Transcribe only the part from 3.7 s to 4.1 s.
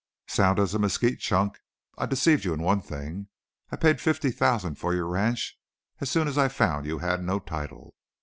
paid